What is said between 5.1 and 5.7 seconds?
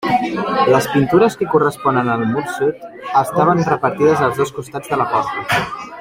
porta.